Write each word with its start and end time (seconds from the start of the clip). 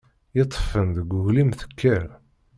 Yeṭṭefen 0.37 0.87
deg 0.97 1.09
uglim 1.19 1.51
tekker. 1.61 2.07